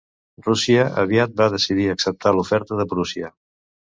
[0.45, 3.33] Rússia aviat va decidir acceptar l'oferta de Prússia.